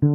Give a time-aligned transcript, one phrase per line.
[0.00, 0.14] Hello，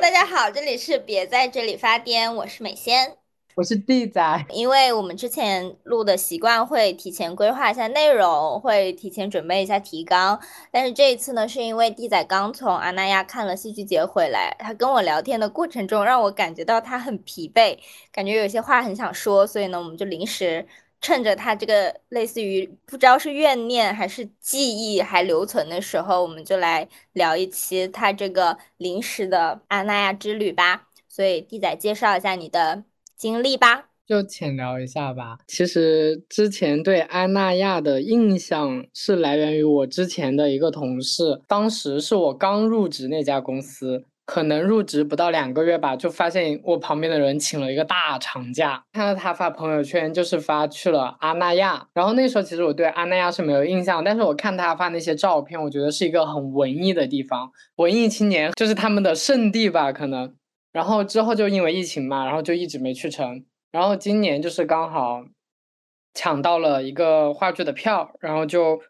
[0.00, 3.16] 大家好，这里是别在这里发癫，我是美仙。
[3.54, 10.40] 我是地仔，因为我们之前录的习惯会提前规划一下内容，会提前准备一下提纲。
[10.72, 17.78] 但是这一次呢，是因为地仔刚从阿那亚看了戏剧节回来，他跟我聊天的过程中，让我感觉到他很疲惫，
[18.10, 20.66] 感觉有些话很想说，所以呢，我们就临时
[21.00, 30.88] 趁着他这个类似于不知道是怨念还是记忆还留存的时候，我们就来聊一期他这个临时的阿那亚之旅吧。
[31.08, 32.84] 所以 D 仔介绍一下你的。
[33.18, 35.38] 经历吧，就浅聊一下吧。
[35.46, 60.34] 其实之前对安那亚的印象是来源于我之前的一个同事，当时是我刚入职那家公司，可能入职不到两个月吧，就发现我旁边的人请了一个大长假，看到他发朋友圈就是发去了阿那亚，然后那时候其实我对阿那亚是没有印象，但是我看他发那些照片，我觉得是一个很文艺的地方，文艺青年就是他们的圣地吧，可能。
[60.72, 63.44] 然后之后就因为疫情嘛，然后就一直没去成。
[63.70, 65.24] 然后今年就是刚好
[66.12, 68.82] 抢到了一个话剧的票，然后就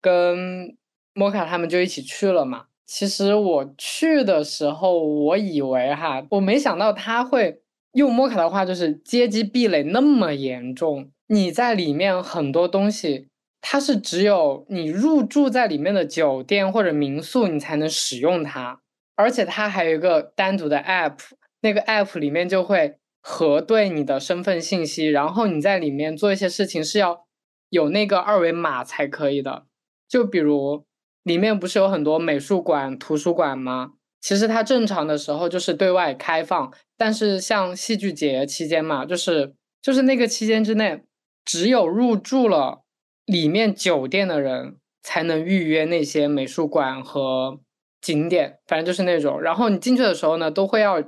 [0.00, 0.76] 跟
[1.12, 2.66] 莫卡他们就一起去了嘛。
[2.86, 7.60] 其实我去的时候，我以为哈，我没想到他会
[7.92, 11.10] 用莫卡的话，就是阶级壁垒那么严重。
[11.26, 13.26] 你在里面很多东西，
[13.60, 18.80] 它是只有你入住在里面的酒店或者民宿，你才能使用它。
[19.16, 21.18] 而且它还有一个单独的 app，
[21.62, 27.26] 那个 app 里面就会核对你的身份信息，然后你在里面做一些事情是要
[27.70, 29.64] 有那个二维码才可以的。
[30.08, 30.84] 就比如
[31.26, 33.94] 里面不是有很多美术馆、图书馆吗？
[34.20, 41.02] 其实它正常的时候就是对外开放，但是像戏剧节期间嘛，就是就是那个期间之内，
[41.44, 42.84] 只有入住了
[43.24, 47.58] 里面酒店的人才能预约那些美术馆和。
[48.02, 51.02] 景点反正就是那种，然后你进去的时候呢，都会要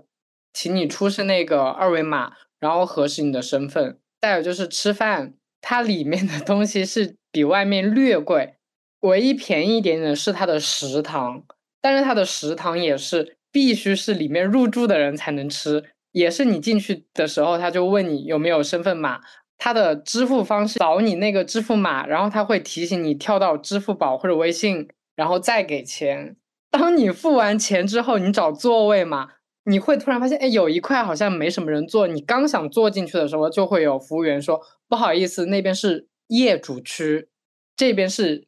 [0.53, 4.01] 请你出示那个二维码，然后核实你的身份。
[4.21, 8.57] 再有就是吃饭，它里面的东西是比外面略贵，
[9.01, 11.45] 唯一便宜一点点是它的食堂，
[11.81, 19.21] 但是它的食堂也是必须是里面入住的人才能吃，也是你进去的时候他就问你有没有身份码，
[19.57, 26.37] 他的支付方式扫你那个支付码，然后他会提醒你跳到支付宝或者微信，然后再给钱。
[26.71, 29.29] 当你付完钱之后，你找座位嘛，
[29.65, 32.07] 你会突然发现，哎，有一块好像没什么人坐。
[32.07, 37.29] 你刚想坐进去的时候，就会有服务员说：“不好意思，那边是业主区，
[37.77, 38.48] 这边是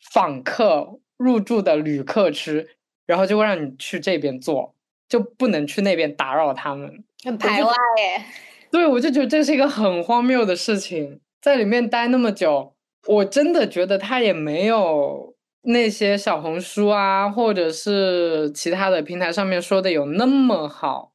[0.00, 2.68] 访客入住的旅客区。”
[3.06, 4.74] 然后就会让你去这边坐，
[5.08, 7.04] 就不能去那边打扰他们。
[7.24, 8.24] 很排外耶。
[8.70, 12.74] 对，我就觉得这是一个很荒谬的事情，在里面待那么久，
[13.06, 15.34] 我真的觉得他也没有。
[15.68, 21.12] 那些小红书啊，或者是其他的平台上面说的有那么好？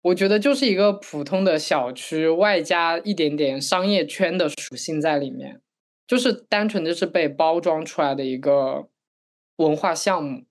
[0.00, 5.60] 我觉得就是一个普通的小区，外加一点点商业圈的属性在里面，
[6.06, 8.88] 就是单纯就是被包装出来的一个
[9.56, 10.44] 文化项目，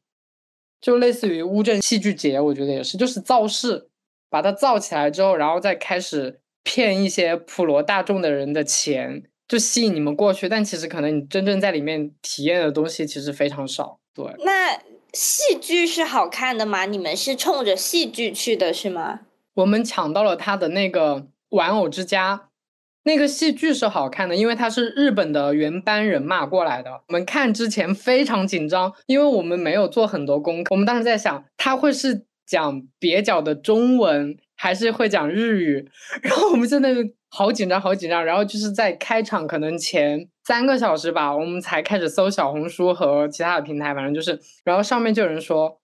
[0.81, 3.89] 就类似于乌镇戏剧节，我觉得也是，就是造势，
[4.29, 9.23] 把它造起来之后，然后再开始骗一些普罗大众的人的钱。
[9.45, 13.99] 就吸引你们过去，但其实可能你真正在里面体验的东西其实非常少。
[14.15, 14.81] 对，那
[15.11, 16.85] 戏剧是好看的吗？
[16.85, 19.19] 你们是冲着戏剧去的是吗？
[19.55, 22.49] 我们抢到了他的那个玩偶之家，
[23.03, 26.91] 那个戏剧是好看的，因为它是日本的原班人马过来的。
[27.07, 30.69] 我们看之前非常紧张，因为我们没有做很多功课。
[30.71, 35.89] 我们当时在想，他会是讲蹩脚的中文，还是会讲日语？
[36.23, 36.89] 然后我们在那。
[37.35, 38.23] 好紧张，好紧张。
[38.23, 45.81] 然后就是在开场可能前三个小时吧，我们才开始搜小红书和其他的平台，反正就是，然后上面就有人说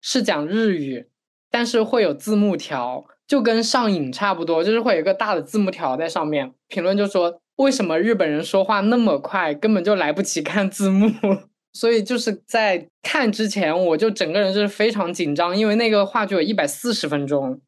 [0.00, 1.08] 是讲日语，
[1.50, 6.52] 但是会有字幕条，就跟上瘾差不多，就是会有一个大的字幕条在上面。
[6.68, 11.10] 评论就说为什么日本人说话那么快，根本就来不及看字幕。
[11.72, 17.60] 所以就是在看之前，我就整个人就是非常紧张，因为那个话剧有一百四十分钟。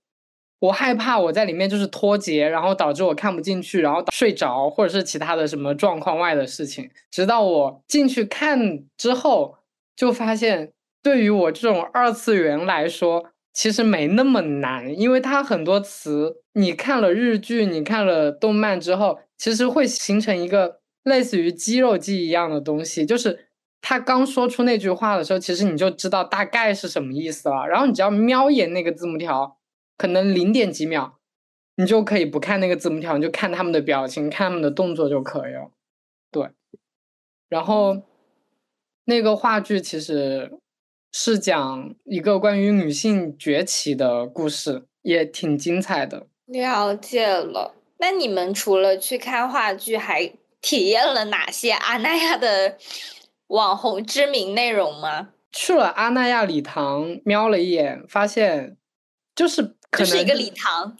[0.61, 6.89] 我害怕我在里面就是脱节，然后导致我看不进去，然后睡着，或者是其他的什么状况外的事情。
[7.11, 9.57] 直到我进去看之后，
[9.95, 13.27] 就发现对于我这种二次元来说，
[13.57, 23.49] 其实没那么难，因为它很多词，你看了日剧，你看了动漫之后，其实会形成一个类似于肌肉记忆一样的东西，就是
[23.81, 29.57] 他刚说出那句话的时候，其实你就知道大概是什么意思了，然后你只要瞄一眼那个字幕条。
[29.97, 31.19] 可能零点几秒，
[31.77, 35.71] 你就可以不看那个字幕条，你就看他们的表情，看他们的动作就可以了。
[36.31, 36.51] 对，
[37.49, 38.03] 然后
[39.07, 40.53] 那个话剧其实
[41.19, 46.27] 是讲一个关于女性崛起的故事，也挺精彩的。
[46.45, 47.75] 了解了。
[47.97, 50.31] 那你们除了去看话剧，还
[50.61, 52.77] 体验了哪些阿那亚的
[53.47, 55.31] 网红知名内容吗？
[55.51, 58.77] 去了阿那亚礼堂，瞄了一眼，发现
[59.35, 60.99] 就是可能是一个礼堂，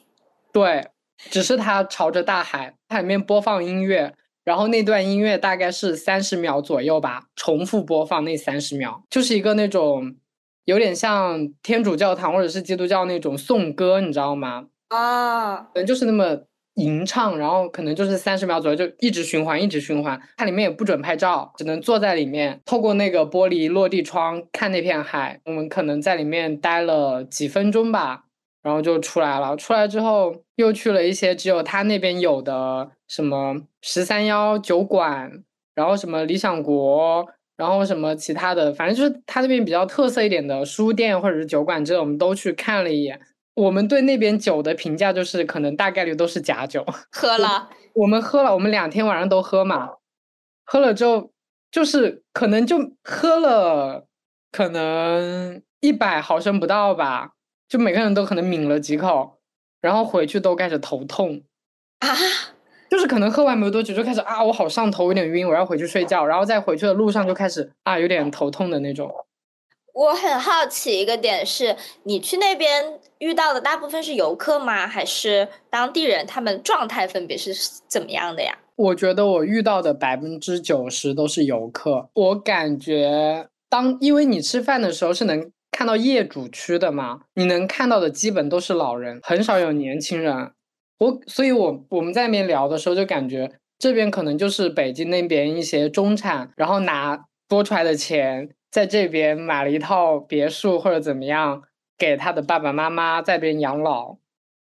[0.51, 0.89] 对，
[1.31, 4.15] 只是它朝着大海，它里面播放音乐，
[4.47, 10.17] 然后那段音乐大概是三十秒左右吧，重复播放那三十秒，就是一个那种
[10.65, 14.69] 有点像天主教堂或者是基督教那种颂歌，你知道吗？
[14.89, 16.45] 啊，可能就是那么。
[16.77, 20.21] 吟唱，然后可能就是三十秒左右，就一直循环，一直循环。
[20.37, 25.41] 它里面也不准拍照，只能坐在里面，透过那个玻璃落地窗看那片海。
[25.47, 28.25] 我们可能在里面待了几分钟吧，
[28.67, 29.57] 然后就出来了。
[29.57, 35.31] 出来之后，又去了一些只有他那边有的什么十三幺酒馆，
[35.77, 37.25] 然后什么理想国，
[37.57, 43.21] 然后什么其他的，反正就是他那边比较特色一点的书店或者是酒馆之类，我们都去看了一眼。
[43.55, 46.85] 我们对那边酒的评价就是，可能大概率都是假酒。
[47.13, 49.91] 喝了，我们喝了，我们两天晚上都喝嘛。
[50.65, 51.31] 喝了之后，
[51.71, 54.09] 就是可能就喝了，
[54.51, 57.36] 可能一百毫升不到吧，
[57.69, 59.39] 就每个人都可能抿了几口，
[59.81, 61.43] 然后回去都开始头痛
[62.01, 62.09] 啊，
[62.91, 69.13] 就是可能喝完没有多久就开始啊，我好上头，有点晕，我要回去睡觉，然后在回去的路上就开始啊，有点头痛的那种。
[69.95, 74.87] 我很好奇一个点是，你去那边遇到的大部分是游客吗？
[74.87, 76.27] 还是当地人？
[76.27, 77.55] 他们状态分别是
[77.89, 78.59] 怎么样的呀？
[78.77, 82.11] 我觉得我遇到的百分之九十都是游客。
[82.13, 90.53] 我感觉当因为你吃饭的时候是能看到业主区的嘛，你能看到的基本都是老人，很少有年轻人。
[90.97, 98.49] 我所以，我我们在那边聊的时候就感觉这边可能就是北京那边一些中产，然后拿多出来的钱。
[98.71, 101.63] 在这边买了一套别墅或者怎么样，
[101.99, 104.17] 给他的爸爸妈妈在边养老，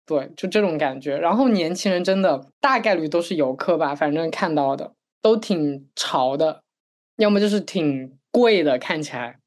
[0.06, 1.18] 对，就这种感觉。
[1.18, 4.92] 然后年轻人真的大概率都是游客吧，反正看到的
[5.22, 6.63] 都挺潮的，
[7.16, 9.38] 要么就是挺贵的，看起来。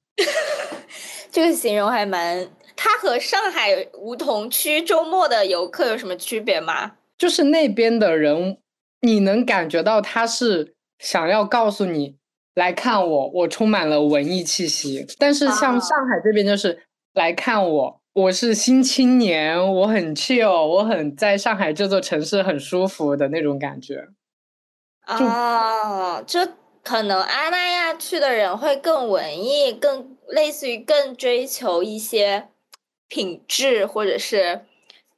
[1.33, 2.47] 这个形容还蛮……
[2.77, 6.93] 它和上海梧桐区周末的游客有什么区别吗？
[7.19, 8.59] 就是那边的人，
[9.01, 12.17] 你能感觉到他是想要告诉你。
[12.55, 15.07] 来看我，我充满了文艺气息。
[15.19, 16.83] 但是像上海这边，就是
[17.15, 24.09] 来看我，我是新青年，我很 chill，我很在上海这座城市很舒服的那种感觉。
[25.07, 26.41] 啊，就
[26.83, 32.49] 可能阿那亚去的人会更文艺，更类似于更追求一些
[33.09, 34.63] 品质或者是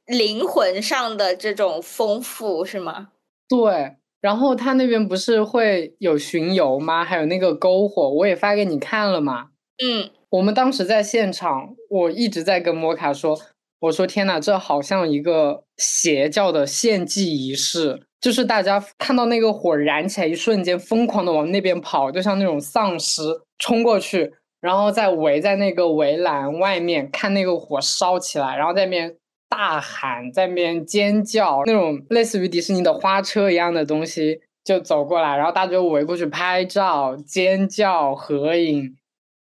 [0.05, 3.09] 灵魂上的这种丰富，是吗？
[3.49, 3.95] 对。
[4.21, 7.05] 然后他那边不是会有巡游吗？
[7.05, 9.49] 还有那个篝火，我也发给你看了嘛。
[9.77, 13.39] 嗯，我们当时在现场，我一直在跟摩卡说，
[13.85, 23.21] 我说天呐，这好像一个邪教的献祭仪式，就是大家看到那个火燃起来，一瞬间疯狂的往那边跑，就像那种丧尸
[23.57, 29.15] 冲过去，然后再围在那个围栏外面看那个火烧起来，然后在那边。
[29.47, 38.97] 大喊，在那边尖叫，那种类似于迪士尼的花车一样的东西就走过来，然后大家就围过去拍照、尖叫、合影。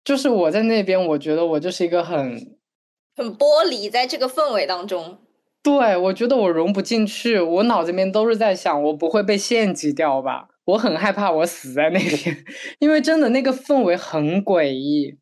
[0.03, 2.35] 就是我在那边，我觉得我就是一个很
[3.21, 5.19] 很剥离在这个氛围当中。
[5.63, 10.49] 对，我觉得我融不进去，我脑子里面都是在想，我不会被献祭掉吧？
[10.65, 12.45] 我很害怕我死在那边，
[12.81, 15.19] 因为真的那个氛围很诡异。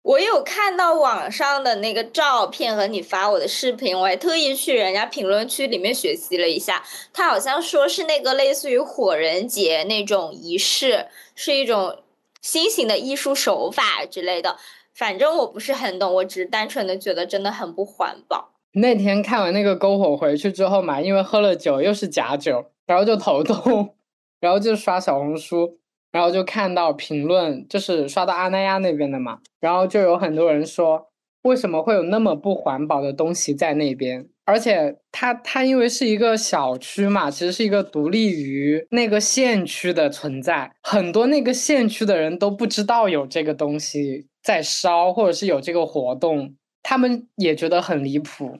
[0.00, 6.82] 我有看到网上的那个照片和你发我的视频，我还特意去人家评论区里面学习了一下。
[7.12, 11.98] 他好像说是那个类似于火人节那种仪式，是一种
[12.40, 14.56] 新型的艺术手法之类的。
[14.94, 18.52] 反正我不是很懂，我只是单纯的觉得真的很不环保。
[18.72, 23.94] 那天看完那个篝火回去之后嘛，因为喝了酒又是假酒，然后就头痛，
[24.40, 25.78] 然后就刷小红书。
[26.12, 31.08] 然后就看到评论，就是刷到阿那亚那边的嘛，然后就有很多人说，
[31.42, 34.28] 为什么会有那么不环保的东西在那边？
[34.44, 48.58] 而且它它因为是一个小区嘛，其实是一个独立于那个县区的存在，很多那个县区的人都不知道有这个东西在烧，或者是有这个活动，他们也觉得很离谱。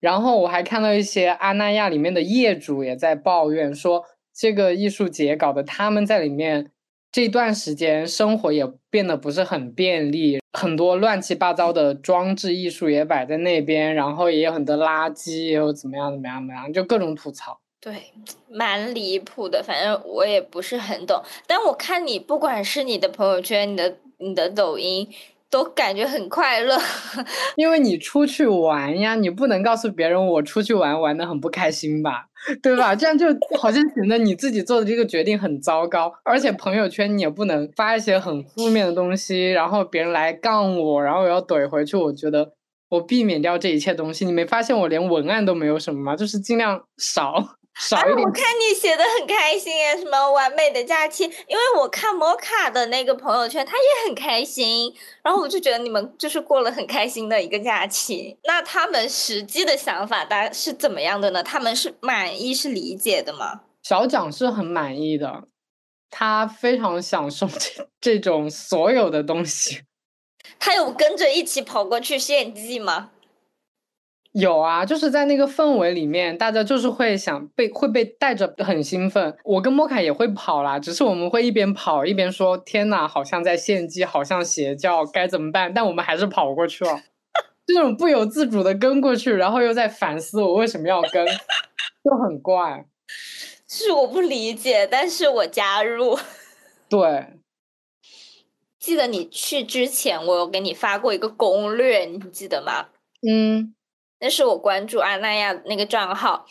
[0.00, 6.70] 然后我还看到一些阿那亚里面的业主也在抱怨说，这个艺术节搞得他们在里面。
[7.12, 17.60] 这段时间生活也变得不是很便利，很多乱七八糟的装置艺术也摆在那边，然后也有很多垃圾，也有怎么样怎么样怎么样，就各种吐槽。
[17.78, 18.10] 对，
[18.48, 21.22] 蛮离谱的，反正我也不是很懂。
[21.46, 25.06] 但我看你，不管是你的朋友圈、你的你的抖音，
[25.50, 26.76] 都感觉很快乐。
[27.56, 32.26] 因为你出去玩呀，你不能告诉别人我出去玩玩的很不开心吧，
[32.62, 32.94] 对吧？
[32.94, 33.26] 这样就
[33.58, 36.12] 好像显得你自己做的这个决定很糟糕。
[36.24, 41.96] 而且朋友圈你也不能发一些很负面的东西，然后别人来杠我，然后我要怼回去。
[41.96, 42.52] 我觉得
[42.88, 44.24] 我避免掉这一切东西。
[44.24, 46.16] 你没发现我连文案都没有什么吗？
[46.16, 47.56] 就是尽量少。
[47.78, 48.26] 少一点。
[48.26, 51.24] 我看你写的很开心耶，什么完美的假期？
[51.24, 58.38] 因为我看摩卡的那个朋友圈，他也很开心，然后我就觉得你们就是过了很开心的一个假期。
[58.44, 61.42] 那他们实际的想法大是怎么样的呢？
[61.42, 63.60] 他们是满意、是理解的吗？
[63.82, 65.44] 小蒋是很满意的，
[66.10, 69.82] 他非常享受这这种所有的东西。
[70.58, 73.10] 他有跟着一起跑过去献祭吗？
[74.38, 79.34] 有啊，就是在那个氛围里面，大家就是会想被会被带着很兴奋。
[79.42, 87.00] 我跟莫凯也会跑啦，只是我们会一边跑一边说：“天呐，好像在献祭，好像邪教，该怎么办？”但我们还是跑过去了，
[87.66, 91.26] 这种不由自主的跟过去，然后又在反思我为什么要跟，
[92.04, 92.84] 就很怪。
[93.66, 96.18] 是我不理解，但是我加入。
[96.90, 97.38] 对，
[98.78, 102.88] 记得你去之前，我有给你发过一个攻略，你记得吗？
[103.26, 103.72] 嗯。
[104.18, 106.46] 那是我关注阿那亚那个账号，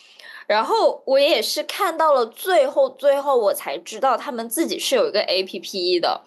[0.45, 6.21] 然后我也是看到了最后，最后我才知道他们自己是有一个 A P P 的，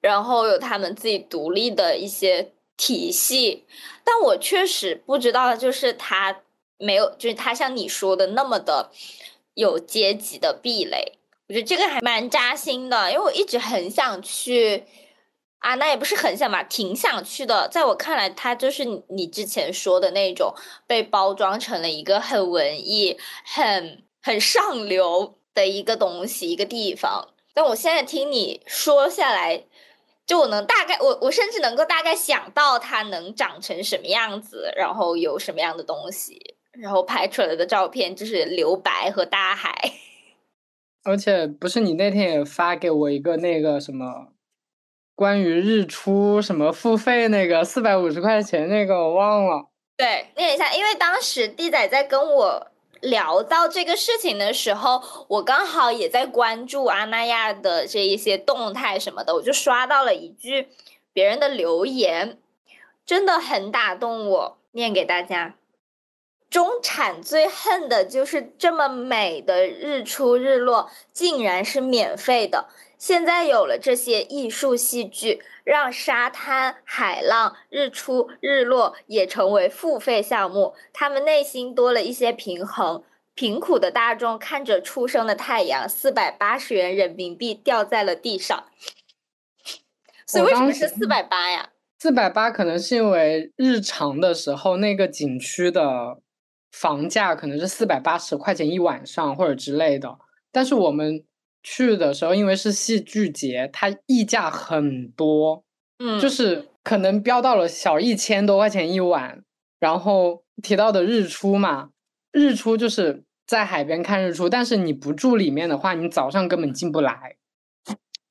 [0.00, 3.64] 然后有他们自己独立的一些体系，
[4.04, 6.40] 但我确实不知道，就是他
[6.76, 8.90] 没有，就是他像你说的那么的
[9.54, 11.14] 有阶级的壁垒，
[11.48, 14.84] 我觉得这个还蛮扎心的，因为我一直很想去。
[15.60, 17.68] 啊，那也不是很想吧，挺想去的。
[17.68, 20.54] 在我看来，它就是你之前说的那种
[20.86, 27.28] 被包装成了一个很文艺、很很上流的一个东西、一个地方。
[27.52, 29.64] 但我现在听你说下来，
[30.26, 39.92] 就我能大概，我我甚至能够大概想到它能长成什么样子，然后有什么样的东西，然后拍出来的照片就是留白和大海。
[41.04, 44.32] 而且不是你那天也发给我一个那个什么？
[45.20, 49.66] 关于日出什么付费那个四百五十块钱那个我忘了。
[49.98, 52.66] 对，念一下，因为当时弟仔在跟我
[53.02, 60.68] 聊到这个事情的时候，我刚好也在关注阿那亚的这一些动态什么的，我就刷到了一句
[61.12, 62.38] 别人的留言，
[63.04, 65.54] 真的很打动我，念给大家：
[66.50, 72.68] 中产最恨的就是这么美的日出日落，竟然是免费的。
[72.98, 83.04] 现在有了这些艺术戏剧，让沙滩、海浪、日出、日落也成为付费项目，他们内心多了一些平衡。
[83.34, 88.64] 贫苦的大众看着初升的太阳，四百八十元人民币掉在了地上。
[90.26, 91.70] 所以为什么是四百八呀？
[91.98, 96.18] 四百八可能是因为日常的时候那个景区的
[96.72, 100.18] 房价可能是四百八十块钱一晚上或者之类的，
[100.52, 101.24] 但是我们。
[101.62, 105.62] 去的时候，因为是戏剧节，它溢价很多，
[105.98, 109.44] 嗯，就是可能飙到了小一千多块钱一晚。
[109.78, 111.90] 然后提到的日出嘛，
[112.32, 117.36] 日出就是在海边看日出，但是你不住里面的话，你早上根本进不来。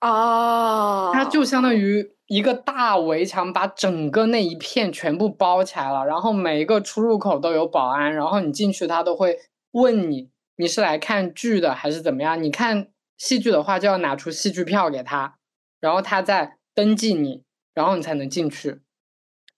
[0.02, 6.06] 哦，它就相当于一个大围墙，把整个那一片全部包起来了。
[6.06, 9.38] 然后每一个出入口都有保安，然后你进去，他都会
[9.72, 12.42] 问你，你是来看剧的还是怎么样？
[12.42, 12.88] 你看。
[13.20, 15.36] 戏剧的话，就要拿出戏剧票给他，
[15.82, 17.44] 然后他再登记你，
[17.74, 18.80] 然后你才能进去。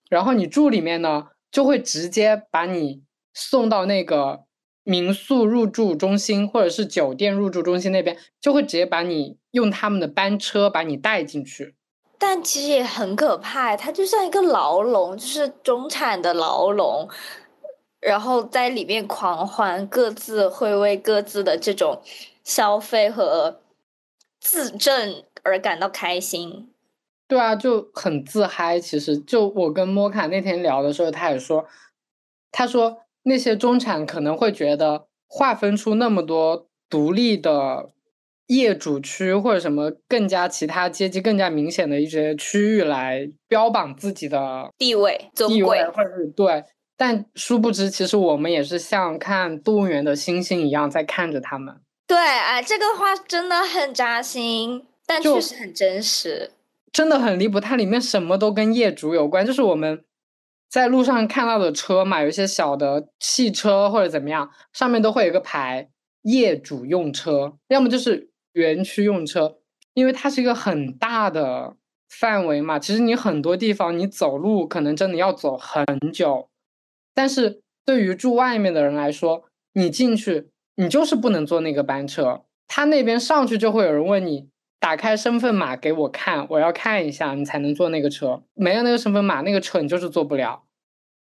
[0.09, 3.03] 然后你住里面呢，就会直接把你
[3.35, 4.45] 送到那个
[4.83, 11.75] 民宿入住中心或者是酒店入住中心那边，就会直接把你用他们的班车把你带进去。
[12.21, 17.09] 但其实也很可怕，它就像一个牢笼，就是中产的牢笼，
[17.99, 21.99] 然后在里面狂欢，各自会为各自的这种。
[22.43, 23.61] 消费和
[24.39, 26.73] 自证而感到开心，
[27.27, 28.79] 对啊，就很自嗨。
[28.79, 31.67] 其实，就我跟摩卡那天聊的时候，他也说，
[32.51, 37.91] 他说那些中产可能会觉得划分出那么多独立的
[38.51, 46.63] 业主区或者什么更加其他阶级更加明显的一些区域来标榜自己的地位、地位，或者是对。
[46.97, 51.73] 但殊不知，其实我们也是像看动物园的星星一样在看着他们。
[52.05, 56.51] 对，哎，这个话真的很扎心，但确实很真实，
[56.91, 57.59] 真的很离谱。
[57.59, 60.03] 它里面什么都跟业主有关，就是我们
[60.69, 65.87] 在路上看到的车嘛，有一些小的汽车或者怎么样，上面都会有一个牌，
[66.23, 69.57] 业主用车，要么就是园区用车，
[69.93, 71.75] 因为它是一个很大的
[72.09, 72.77] 范围嘛。
[72.77, 76.49] 其实你很多地方你走路可能真的要走很久，
[77.13, 84.49] 但是对于住外面的人来说，你进去你就是不能坐那个班车，他那边上去就会有人问你。
[84.81, 88.41] 打开身份码给我看，我要看一下，你才能坐那个车。
[88.55, 90.63] 没有那个身份码，那个车你就是坐不了。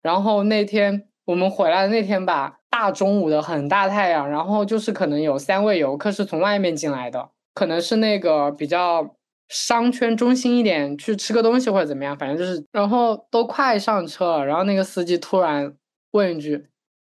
[0.02, 9.16] 然后那天我们回来的那天吧，大中午的很大太阳，然后就是可能有三位游客是从外面进来的，可能是那个比较
[9.49, 15.75] 商圈中心一点去吃个东西或者怎么样，反正就是，然后都快上车了，然后那个司机突然
[16.11, 16.66] 问一句：“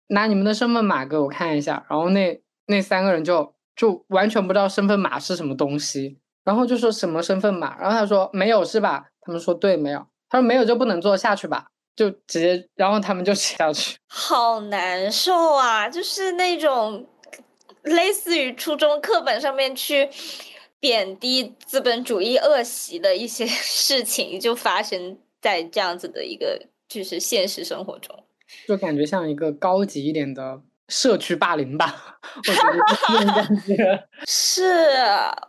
[0.07, 6.17] 拿你们的身份码给我看一下。”然后那那三个人就就完全不知道身份码是什么东西。
[6.45, 9.07] 然后就说什么身份码，然后他说没有是吧？
[9.19, 11.67] 他们说对没有，他说没有就不能坐下去吧，
[11.98, 15.89] 就直接，然后他们就下去，好难受啊！
[15.89, 17.06] 就是那种
[17.82, 20.08] 类似于初中课本上面去
[20.80, 28.16] 贬低资本主义恶习的一些 事情，就发生在这样子的一个就是现实生活中，
[28.68, 30.62] 就感觉像一个高级一点的。
[30.88, 32.77] 社区霸凌吧，我觉得
[33.08, 34.96] 这种感觉 是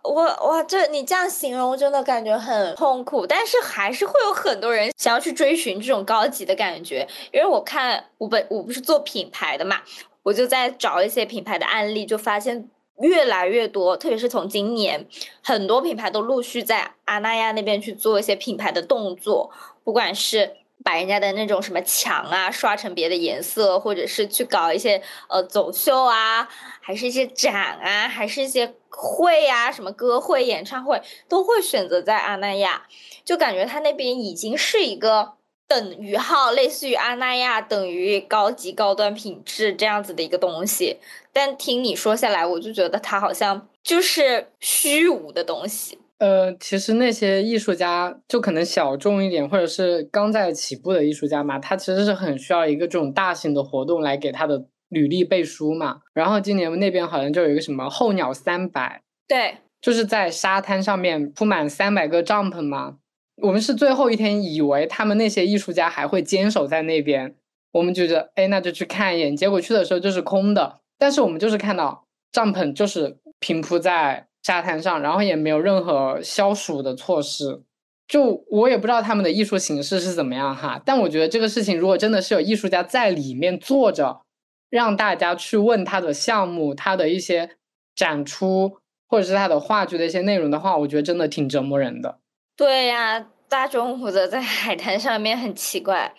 [0.02, 7.06] 我哇，这你这样形容真的感觉很痛苦，但是还是会有很多人想要去追寻这种高级的感觉。
[7.32, 9.76] 因为我看我本我不是做品牌的嘛，
[10.24, 12.68] 我就在找一些品牌的案例，就发现
[13.00, 15.06] 越来越多，特别是从今年，
[15.42, 19.52] 很多品牌都陆续在阿那亚那边去做一些品牌的动作，
[19.84, 20.56] 不管是。
[20.84, 26.48] 把人家的那种什么墙啊刷成别的颜色，或者是去搞一些呃走秀啊，
[26.80, 32.86] 还是一些展啊，还是一些会啊，什么歌会、演唱会，都会选择在阿那亚，
[33.24, 35.32] 就感觉他那边已经是一个
[35.66, 40.98] 等于号，类似于阿那亚等于高级高端品质这样子的一个东西。
[41.32, 45.98] 但听你说下来，我就觉得它好像就是虚无的东西。
[46.18, 56.00] 呃，其实那些艺术家就可能小众一点，或者是刚在起步的艺术家嘛，他其实是很需要一个这种大型的活动来给他的履历背书嘛。
[56.12, 62.96] 然后今年那边好像就有一个什么候鸟三百，对，就是在沙滩上面铺满三百个帐篷嘛。
[63.40, 67.36] 我们是最后一天，以为他们那些艺术家还会坚守在那边，
[67.70, 69.36] 我们觉得哎，那就去看一眼。
[69.36, 74.27] 结果去的时候就是空的，但是我们就是看到帐篷就是平铺在。
[74.48, 77.62] 沙滩上，然后也没有任何消暑的措施，
[78.06, 80.80] 就我也不知道他们的艺术形式是怎么样哈。
[80.86, 84.22] 但我觉得这个事情，如果真的是有艺术家在里面坐着，
[84.70, 87.58] 让大家去问他的项目、他的一些
[87.94, 92.18] 展出，或者是他的话剧的一些内容的话，我觉得真的挺折磨人的。
[92.56, 96.14] 对呀，大中午的在海滩上面很奇怪，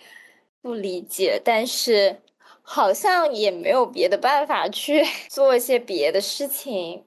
[0.61, 2.17] 不理解，但是
[2.61, 7.05] 好像也没有别的办法去 做一些别的事情。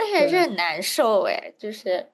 [0.00, 2.06] 但是还是很难受哎，就是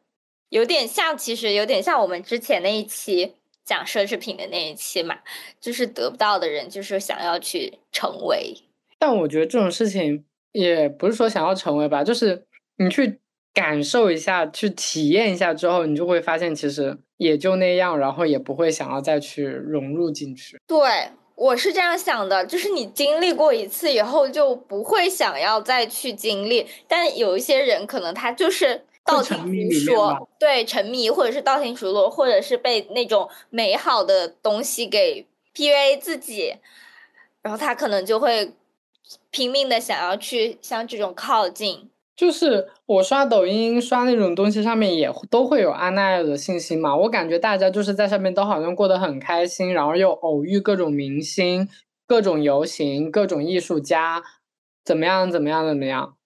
[0.49, 5.19] 有点像，其实有点像我们之前那一期讲奢侈品的那一期嘛，
[5.61, 8.57] 就是得不到的人就是想要去成为。
[8.99, 12.45] 但我觉得这种事情也不是说想要成为吧，就是
[12.79, 13.21] 你去
[13.55, 20.59] 感受一下，去体验一下之后，你就会发现其实也就那样，然后也不会想要再去融入进去。
[20.67, 20.85] 对。
[21.37, 26.67] 我是这样想的，就是你经历过一次以后就不会想要再去经历。
[26.89, 36.57] 但有一些人可能他就是道听途说，对沉迷，或者是道听途说，或者是被那种美好的东西给 PUA 自己，
[37.43, 38.53] 然后他可能就会
[39.31, 41.91] 拼命的想要去向这种靠近。
[42.17, 46.97] 就是我刷抖音刷那种东西，上面也都会有阿奈尔的信息嘛。
[46.97, 51.69] 我感觉大家就是在上面都好像过得很开心，然后又偶遇各种明星、
[52.07, 54.23] 各种游行、各种艺术家，
[54.83, 56.17] 怎么样怎么样怎么样。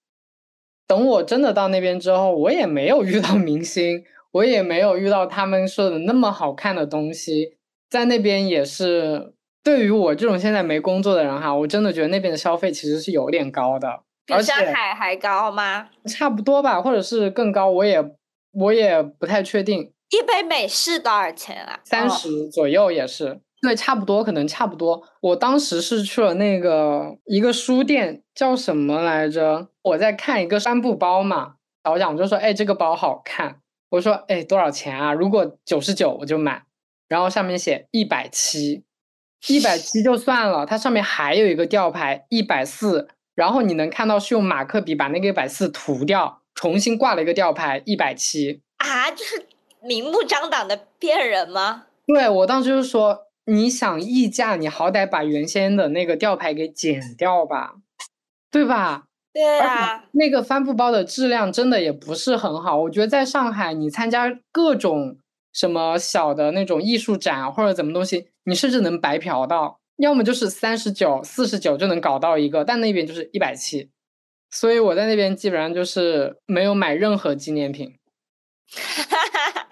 [0.87, 7.57] 等我真的到那边之后，我也没有遇到明星，我也没有遇到他们说的那么好看的东西。
[7.89, 14.03] 在那边也是，对于我这种现在没工作的人哈，我真的觉得那边的消费其实是有点高的。
[14.25, 15.89] 比上海还高吗？
[16.05, 18.03] 差不多吧，或者是更高，我也
[18.53, 19.93] 我也不太确定。
[20.09, 21.79] 一杯美式多少钱啊？
[21.83, 25.01] 三十左右也是，对，差不多，可能差不多。
[25.21, 29.69] 我当时是去了那个一个书店，叫什么来着？
[29.83, 35.13] 我在看一个帆布包嘛，导讲就说：“哎，这个包好看。”我说：“哎，多少钱啊？
[35.13, 36.63] 如果九十九我就买。”
[37.07, 38.83] 然后上面写一百七，
[39.47, 43.09] 一百七就算了，它上面还有一个吊牌一百四。
[43.35, 49.45] 然后你能看到是用马克笔把那个一百四涂掉，重新挂了一个吊牌一百七啊，就是
[49.81, 51.85] 明目张胆的骗人吗？
[52.05, 57.75] 对我当时就是说，你想溢价，你好歹把原先的那个吊牌给剪掉吧，
[58.51, 59.05] 对吧？
[59.33, 62.77] 对啊，那个帆布包的质量真的也不是很好。
[62.81, 65.17] 我觉得在上海，你参加各种
[65.53, 73.89] 什么小的那种艺术展或者怎么东西，你甚至能白嫖到，要么就是三十九、四十九就能搞到一个，但那边就是一百七。
[74.49, 77.95] 所以我在那边基本上就是没有买任何纪念品。
[78.73, 79.67] 哈哈哈！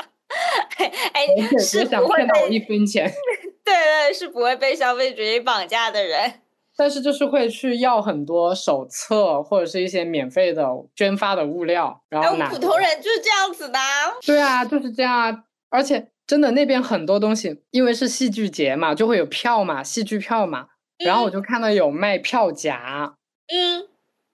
[1.13, 1.26] 哎，
[1.58, 3.12] 是想骗到我一分钱。
[3.65, 6.42] 对对，是不会被消费主义绑架的人。
[6.78, 10.65] 但是就是会去要很多手册或者是一些免费的
[10.96, 12.50] 捐发的物料，然后拿。
[12.50, 13.80] 普通人就是这样子的。
[14.26, 15.44] 对啊，就是这样啊。
[15.70, 20.68] 而且真的那边很多东西，因为是戏剧节嘛，就会有票嘛，戏剧票嘛。
[21.04, 23.15] 然后我就看到有卖票夹。
[23.48, 23.88] 嗯。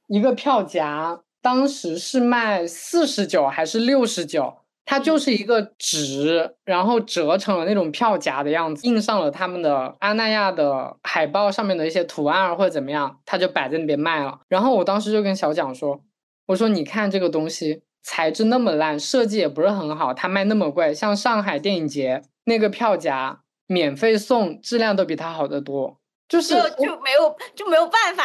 [0.07, 4.55] 一个票夹当时是卖四十九还是六十九？
[4.83, 14.41] 它就是一个纸，然后折成了那种票夹的样子，印上了他们的阿那亚的海报上面的一些图案或者怎么样，它就摆在那边卖了。
[14.49, 16.01] 然后我当时就跟小蒋说
[16.47, 20.93] ：“我说你看这个东西材质那么烂，设计也不是很好，它卖那么贵。
[20.93, 25.99] 像上海电影节那个票夹免费送，质量都比它好得多。
[26.29, 28.23] 就是就没有就没有办法。”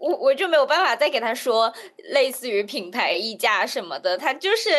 [0.00, 1.74] 我我就没有办法再给他说
[2.12, 4.70] 类似于品牌溢价什么的，他就是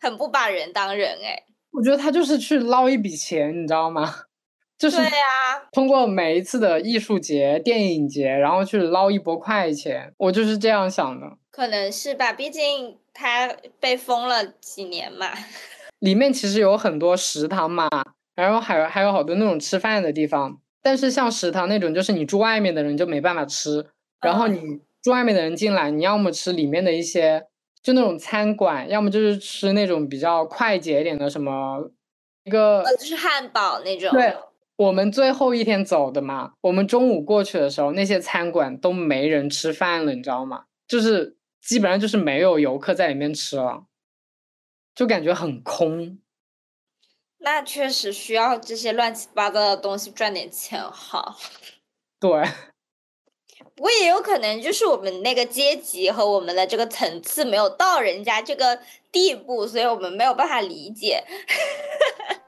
[0.00, 1.42] 很不把人当人哎。
[1.72, 4.10] 我觉得他就是去捞一笔钱，你知道吗？
[4.78, 5.10] 就是对呀，
[5.72, 10.14] 通过每一次的艺术节、电影节，然后去捞一波快钱。
[10.16, 11.26] 我就是这样想的。
[11.50, 15.26] 可能是吧，毕竟他被封了几年嘛。
[16.00, 17.88] 里面其实有很多食堂嘛，
[18.34, 23.86] 然后还有还有好多那种吃饭的地方，但是像食堂那种，就是你住外面的人就没办法吃。
[24.20, 24.60] 然后你
[25.02, 27.46] 住外面的人进来，你要么吃里面的一些
[27.82, 31.90] 就那种餐馆，要么就是吃那种比较快捷一点的什么
[32.44, 34.10] 一个，就是汉堡那种。
[34.12, 34.34] 对，
[34.76, 40.64] 我们最后一天走的嘛，我们中午过去的时候，那些餐馆都没人吃饭了，你知道吗？
[40.86, 43.86] 就是基本上就是没有游客在里面吃了，
[44.94, 46.18] 就感觉很空。
[47.38, 51.36] 那确实需要这些乱七八糟的东西赚点钱哈。
[52.20, 52.30] 对。
[53.74, 61.24] 不过也有可能就是我们那个阶级和我们的这个层次没有到人家这个地步，所以我们没有办法理解。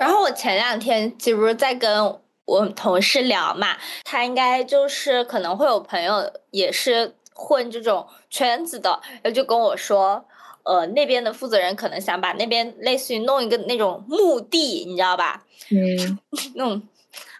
[0.00, 10.24] 然后我前两天其实在跟我同事聊嘛，他应该就是可能会有朋友也是混这种圈子的，然后就跟我说。
[10.66, 15.44] 呃，那边的负责人可能想把那边类似于弄一个那种墓地，你知道吧？
[15.70, 16.18] 嗯，
[16.56, 16.82] 那种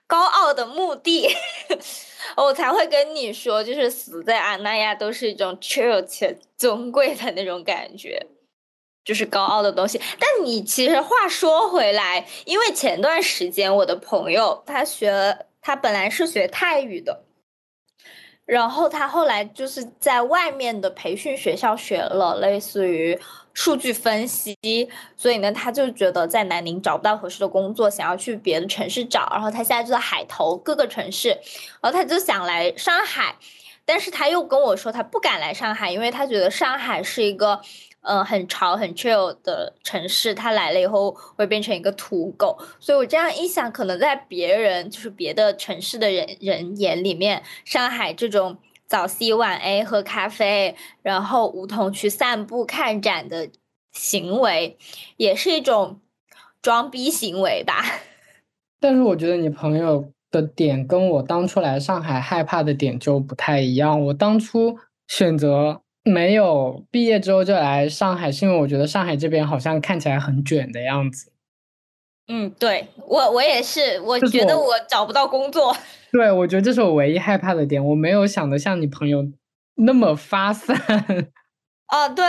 [0.07, 1.27] 高傲的墓地，
[2.37, 8.27] 我才会跟你说，就是死在阿那亚都是一种 chill 且尊贵的那种感觉，
[9.05, 10.01] 就是高傲的东西。
[10.19, 17.25] 但你其实话说回来，因为前段时间我的朋友他学，他本来是学泰语的。
[18.47, 23.19] 然后他后来就是在外面的培训学校学了类似于
[23.55, 24.55] 数据分析，
[25.17, 29.27] 所以呢，他就觉得在南宁找不到合适的工作，想要去别的城市找。
[29.31, 31.31] 然后他现在就在海投各个城市，
[31.81, 33.35] 然后他就想来上海，
[33.87, 37.59] 但是他又跟我说他不敢来上海，因为他觉得上海是一个。
[38.05, 53.49] 嗯，很潮很 chill 的城市，他来了以后会变成一个土狗，所以我这样一想，可能在别人就是别的城市的人人眼里面，上海这种早 C 晚 A 喝咖啡，然后梧桐区散步看展的
[53.93, 54.77] 行为，
[55.17, 56.01] 也是一种
[56.61, 57.83] 装逼行为吧。
[58.79, 65.81] 但是我觉得你朋友的点跟我当初来上海害怕的点就不太一样，我当初选择。
[66.05, 71.33] 没有毕业之后就来上海，是因为我觉得上海这边好像看起来很卷的样子。
[72.29, 75.77] 嗯，对我我也是，我觉得我找不到工作。
[76.13, 77.85] 对，我觉得这是我唯一害怕的点。
[77.85, 79.25] 我没有想的像你朋友
[79.75, 80.75] 那么发散。
[81.93, 82.25] 哦，对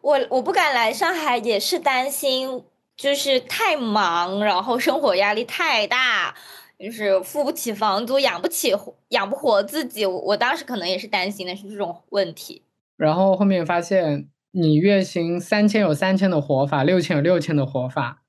[0.00, 2.64] 我我不敢来上海，也是担心
[2.96, 6.34] 就是太忙，然后生活压力太大，
[6.78, 8.74] 就是付不起房租，养不起
[9.08, 10.06] 养不活自己。
[10.06, 12.62] 我我当时可能也是担心的是这种问题。
[12.96, 18.22] 然后后面发现，你月薪三千有三千的活法，六千有六千的活法，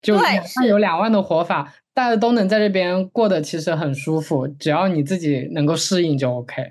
[0.00, 6.62] 就两万有两万的活法，大家都能在这边过得其实很舒服，只要你自己能够适应就 OK。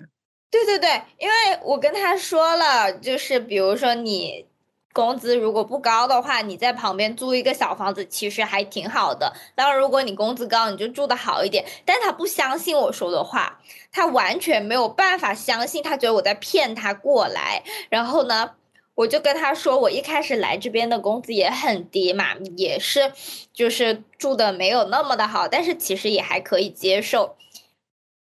[0.49, 1.33] 对对对，因为
[1.63, 4.45] 我跟他说了，就是比如说你。
[4.93, 9.33] 工资如果不高的话，你在旁边租一个小房子，其实还挺好的。
[9.55, 11.65] 当然，如果你工资高，你就住的好一点。
[11.85, 13.59] 但他不相信我说的话，
[13.91, 17.63] 他完全没有办法相信，他觉得我在骗他过来。
[17.89, 18.51] 然后呢，
[18.95, 23.13] 我就跟他说，我一开始来这边的工资也很低嘛，也是
[23.53, 27.37] 就是住的没有那么的好，但是其实也还可以接受。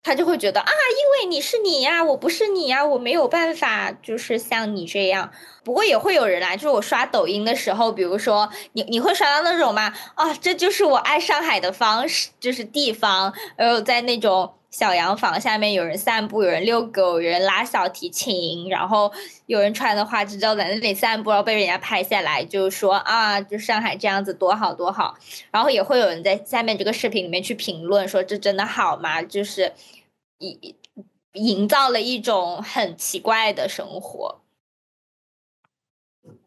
[0.07, 5.33] 他就会觉得啊，因为你是你呀，我不是你呀，我没有办法，就是像你这样。
[5.65, 9.93] 不过也会有人来，就是我刷抖音的时候，比如说你你会刷到那种吗？
[10.15, 19.13] 啊，这就是我爱上海的方式，就是地方，然后在那种小洋房下面有人散步，有人遛狗，有人拉小提琴，然后
[19.47, 25.17] 有人穿的花枝招展在那里散步，然后被人家拍下来，就说啊，就上海这样子多好多好。
[25.51, 29.21] 然后也会有人在下面这个视频里面去评论说这真的好吗？
[29.21, 29.73] 就是。
[30.39, 30.75] 营
[31.33, 34.43] 营造了一种很奇怪的生活。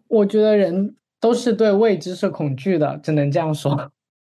[0.07, 3.91] 我觉得人都是对未知是恐惧的，只能这样说，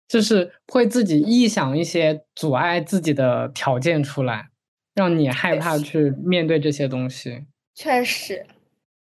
[0.08, 4.50] 就是会自己臆想一些阻碍自己的条件出来，
[4.94, 7.46] 让你害怕去面对这些东西。
[7.74, 8.46] 确实，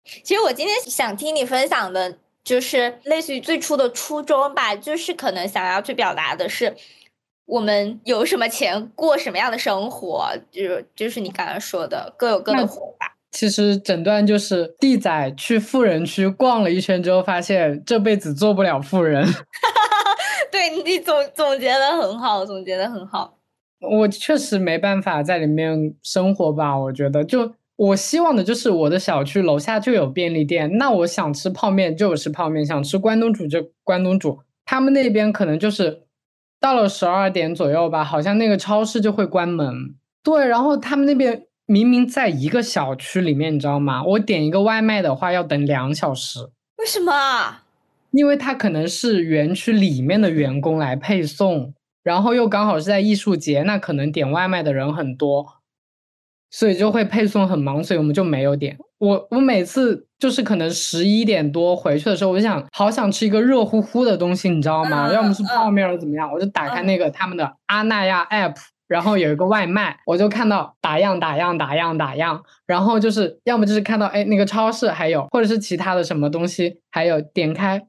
[0.04, 6.76] 其实我今天想听你分享的，就是类似于最初的初衷吧，就是可能想要去表达的是。
[7.46, 10.62] 我们有什么钱过什么样的生活，就
[10.96, 13.14] 就是你刚刚说的各有各的活法。
[13.32, 19.28] 其实诊断就是地仔去富人区逛了一圈之后，发现这辈子做不了富人。
[20.52, 23.38] 对你总总结的很好，总结的很好。
[23.82, 26.78] 我确实没办法在里面生活吧？
[26.78, 34.40] 我觉得，就我希望的就是我的小区楼下就有便利店，那我想吃泡面就吃泡面，想吃关东煮就关东煮。
[34.64, 36.03] 他们那边可能就是。
[36.64, 39.96] 到了十二点左右吧，好像那个超市就会关门。
[40.24, 44.02] 对，然后他们那边明明在一个小区里面，你知道吗？
[44.02, 46.40] 我点一个外卖的话要等两小时。
[46.78, 47.12] 为什么？
[48.12, 55.46] 因为他可能是园区里面的员工来配送，然后又刚好是在艺术节，那可能点外卖的人很多。
[56.54, 58.78] 所以就会配送很忙，所以我们就没有点。
[59.00, 65.12] 我我每次就是可能十一点多回去的时候，我就想好想吃一个热乎乎的东西，你知道吗？
[65.12, 68.56] 要么是泡面或怎么样，我就打开那个他们的阿那亚 app，
[68.88, 77.84] 然后有一个外卖，我就看到打样打样打样打样，然后就是要么就是看到哎那个超市还有，或者是其他的什么东西，还有点开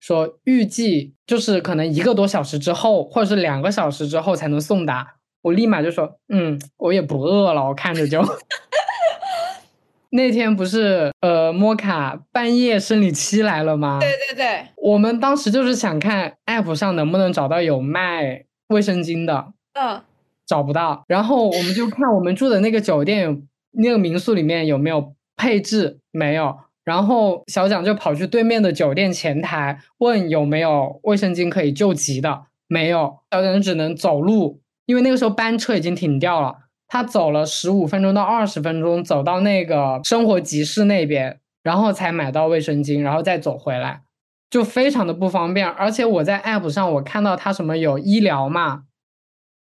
[0.00, 5.15] 说预计就是可能一个多小时之后，或者是两个小时之后才能送达。
[5.46, 8.20] 我立马就说，嗯，我也不饿了，我看着就。
[10.10, 14.00] 那天不是呃，摩卡半夜生理期来了吗？
[14.00, 14.66] 对对对。
[14.76, 20.02] 我们当时就是想看 app 上能不能找到有卖卫生巾的，嗯，
[20.44, 21.04] 找不到。
[21.06, 26.56] 然后我们就看我们住的那个酒店有那个民宿里面有没有配置，没有。
[26.84, 33.18] 然后小蒋就跑去对面的酒店前台问有没有卫生巾可以救急的，没有。
[33.30, 34.60] 小蒋只能走路。
[34.86, 36.56] 因为那个时候班车已经停掉了，
[36.88, 44.02] 他走了十五分钟到二十分钟，走到那个生活集市那边，然后才买到卫生巾，然后再走回来，
[44.48, 45.68] 就非常的不方便。
[45.68, 48.84] 而且我在 app 上我看到他什么有医疗嘛，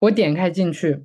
[0.00, 1.04] 我点开进去，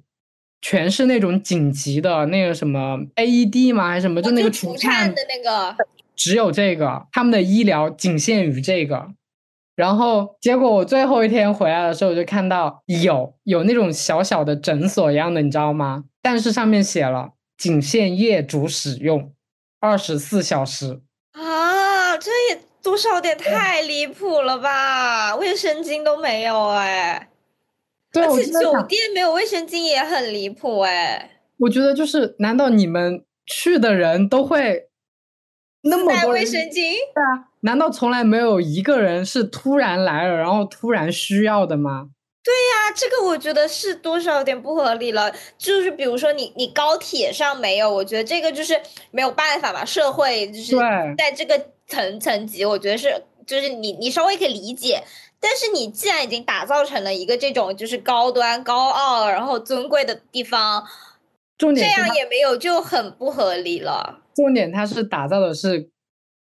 [0.62, 3.88] 全是那种紧急的那个什么 AED 吗？
[3.88, 4.22] 还是什么？
[4.22, 5.76] 就那个除颤的那个，
[6.18, 9.08] 只有这个，他们的医疗仅限于这个。
[9.80, 16.04] 然后结果我最后一天回来的时候，我就看到有有那种小小的诊所一样的，你知道吗？
[16.22, 19.32] 但是上面写了仅限业主使用，
[19.80, 21.00] 二十四小时
[21.32, 22.18] 啊！
[22.18, 25.34] 这也多少有点太离谱了吧？
[25.38, 27.30] 卫生巾都没有哎，
[28.16, 31.40] 而且酒店没有卫生巾也很离谱哎。
[31.60, 34.89] 我觉得就是，难道你们去的人都会？
[35.82, 42.10] 那么多卫生巾，对啊，难道从来没有一个人是突然来了，然后突然需要的吗？
[42.44, 45.32] 对呀，这个我觉得是多少有点不合理了。
[45.58, 50.76] 就是比如说你你高铁上没有，我觉得这个就是没有办法吧，社会就是
[51.18, 55.04] 在这个层层级，我觉得是就是你你稍微可以理解。
[55.40, 60.84] 但是你既然已经打造成了一个这种就是高端高傲然后尊贵的地方，
[61.58, 64.20] 重点这样也没有就很不合理了。
[64.44, 65.90] 重点，它是打造的是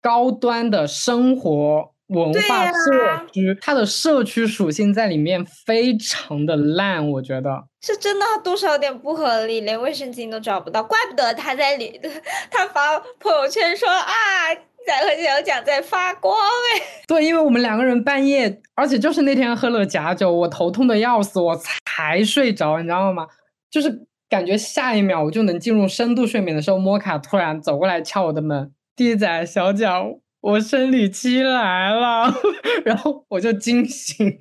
[0.01, 11.99] 高端的生活文化社区，它的社区属性在里面非常的烂，我觉得是真的多少有点不合理，连卫生巾都找不到，怪不得他在里，
[12.51, 14.53] 他发朋友圈说啊，
[14.85, 23.25] 在和小蒋在发光哎，对，因为我们两个人半夜，而且就是那天喝了假酒，我头痛的要死，我才睡着，你知道吗？
[23.71, 24.05] 就是。
[24.35, 32.33] 感觉下一秒我就能进入深度睡眠的时候，摩卡突然走过来敲我的门，弟仔小脚，我生理期来了，
[32.83, 34.37] 然后我就惊醒。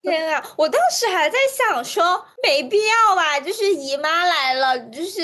[0.00, 0.40] 天啊！
[0.56, 5.22] 我当时还在想说，没必要吧，就是姨妈来了，就是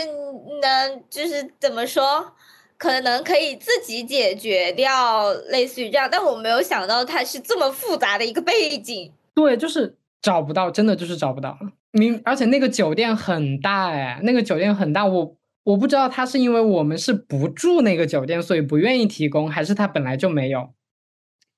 [0.61, 2.33] 能就是怎么说，
[2.77, 9.13] 可能可以自己解决掉，类似于这样，但我没有想到它是这么复杂的一个背景。
[9.33, 11.57] 对，就是找不到，真的就是找不到。
[11.93, 20.71] 明，而且那个酒店很大哎，那个酒店很大，我我不知道他是因为我们是不住那个酒店，所以不愿意提供，还是他本来就没有。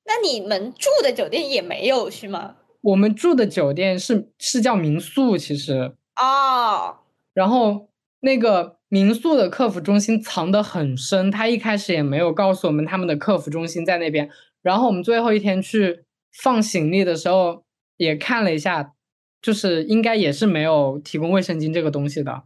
[0.05, 2.57] 那你们住的酒店也没有是吗？
[2.81, 6.97] 我们住的酒店是是叫民宿，其实哦，
[7.35, 7.89] 然后
[8.21, 14.31] 那个民宿的客服中心藏得很深，他一开始也没有告诉我们他们的客服中心在那边。
[14.63, 17.65] 然后我们最后一天去放行李的时候
[17.97, 18.93] 也看了一下，
[19.43, 22.43] 就是应该也是没有提供卫生巾这个东西的。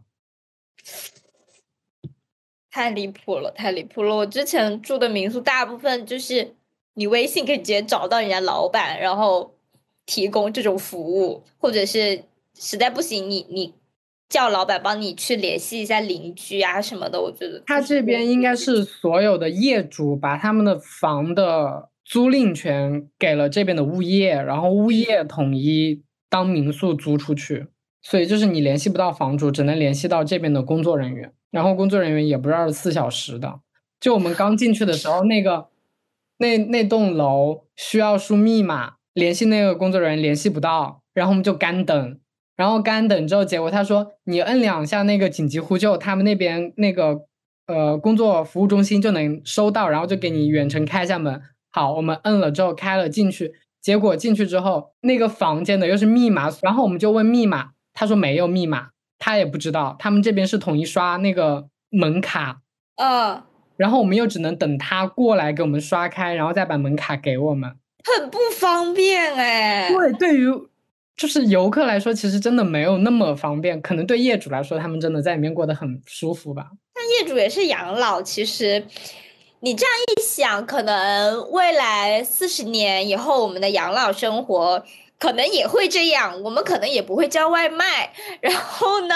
[2.69, 4.15] 太离谱了，太离谱了！
[4.15, 6.55] 我之前住的民宿大部分就是
[6.93, 9.53] 你微信可以直接找到人家老板，然后。
[10.07, 13.73] 提供这种服务，或者是实在不行，你你
[14.29, 17.19] 叫老板帮你去联系一下邻居啊什么的。
[17.19, 27.67] 我觉得他这边应该是所有的业主把他们的房的租赁权给了这边的物业，然后物业统一当民宿租出去，
[28.01, 33.59] 所以就是你联系不到房主，只能联系到这边的工作人员，然后工作人员也不是二十四小时的。
[33.99, 35.67] 就我们刚进去的时候，那个
[36.37, 38.95] 那那栋楼需要输密码。
[39.15, 42.19] 联系那个工作人员联系不到，然后我们就干等，
[42.57, 47.21] 然后干等之后，结果他说你摁两下那个紧急呼救，他们那边那个
[47.65, 51.41] 呃工作服务中心就能收到，然后就给你远程开一下门。
[51.71, 53.53] 好，我们摁了之后开了进去，
[53.85, 58.87] 结果进去之后那个房间的又是密码，然后我们就问密码，他说没有密码，
[59.19, 62.61] 他也不知道，他们这边是统一刷那个门卡，
[62.95, 63.43] 嗯，
[63.77, 67.75] 然后我们又只能等他过来给我们刷开，然后再把门卡给我们。
[68.03, 70.47] 很不方便哎，对，对于
[71.15, 73.79] 就是游客来说，其实真的没有那么方便。
[73.79, 76.71] 可能对业主来说，他们真的在里面过得很舒服吧。
[76.95, 78.83] 但业主也是养老，其实
[79.65, 84.85] 你这样一想，可能未来四十年以后，我们的养老生活
[85.17, 86.39] 可能也会这样。
[86.43, 89.15] 我们可能也不会叫外卖，然后呢，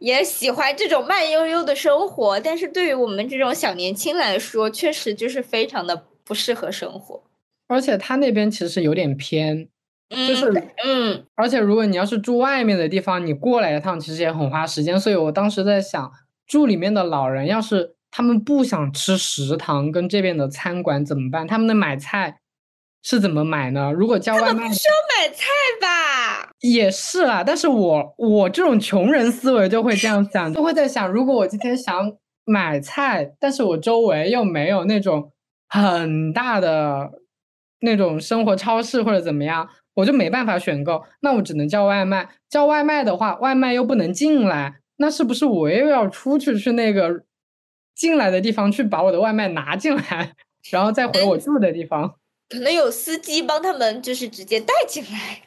[0.00, 2.38] 也喜欢这种慢悠悠的生活。
[2.40, 7.22] 但是对于我们这种小年轻来说，确实就是非常的不适合生活。
[7.66, 9.66] 而且他那边其实有点偏，
[10.10, 10.52] 就是
[10.84, 15.00] 嗯，而且如果你要是住外面的地方，你过来一趟其实也很花时间。
[15.00, 16.12] 所以我当时在想，
[16.46, 21.44] 住里面的老人要是他们不想吃食堂跟这边的餐馆怎么办？
[21.48, 22.38] 他们的买菜
[23.02, 23.90] 是怎么买呢？
[23.92, 25.44] 如果叫外卖，不需要买菜
[25.80, 26.50] 吧？
[26.60, 32.12] 也是啦，但是我我这种穷人思维就会这样想，就会在想，如果我今天想
[32.44, 35.32] 买菜，但是我周围又没有那种
[35.68, 37.10] 很大的。
[37.80, 42.26] 那种生活超市或者怎么样，我就没办法选购，那我只能叫外卖。
[42.48, 47.10] 叫外卖的话，外卖又不能进来，那是不是我又要出去去那个
[47.94, 50.32] 进来的地方去把我的外卖拿进来，
[50.70, 52.16] 然后再回我住的地方？
[52.48, 55.42] 可能有司机帮他们，就是直接带进来。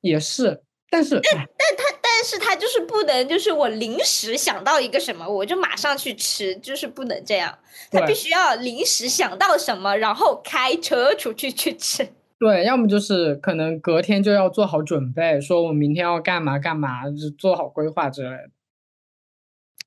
[0.00, 0.62] 也是。
[0.88, 7.58] 但是，但但他，但是他就是不能，就是我临时想到一个什么，我就马上去吃，就是不能这样。
[7.90, 12.08] 他必须要临时想到什么，然后开车出去去吃。
[12.38, 18.50] 对，要么就是可能隔天就要做好准备，说我明天要干嘛干嘛，就做好规划之类的。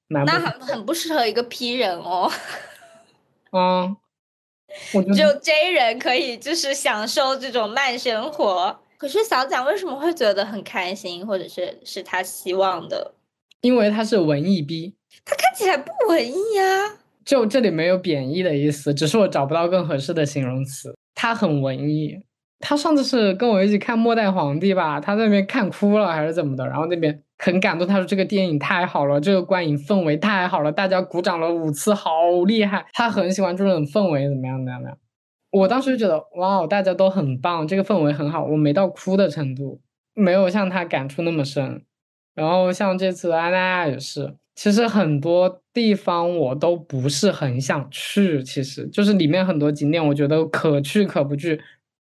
[0.10, 2.30] 那很很不适合一个 P 人哦。
[3.52, 3.96] 嗯，
[5.14, 8.80] 只有 J 人可以，就是享受这种慢生活。
[8.98, 13.14] 可是小蒋为什么会觉得很开心，或者是是他希望的？
[13.62, 14.94] 因为他是文艺逼，
[15.26, 16.98] 他看起来不文艺呀。
[17.24, 20.96] 就这里没有贬义的意思，只是我找不到更合适的形容词。
[21.14, 22.20] 他很文艺，
[22.60, 32.86] 他上次是跟我一起看《末代皇帝》吧，他在那边看哭了还是怎么的，然后那边很感动，他说这个电影太好了，这个观影氛围太好了，大家鼓掌了五次，好厉害。
[32.94, 34.98] 他很喜欢这种氛围，怎么样怎么样？
[35.52, 38.46] 我当时就觉得哇，大家都很棒，这个氛围很好。
[38.46, 39.82] 我没到哭的程度，
[40.14, 41.82] 没有像他感触那么深。
[42.36, 51.60] 然后像这次安那亚也是，其实很多地方我都不是很想去，其实就是里面很多景点，我觉得可去可不去。